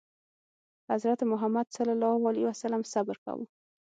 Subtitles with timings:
[0.91, 3.45] حضرت محمد ﷺ صبر کاوه.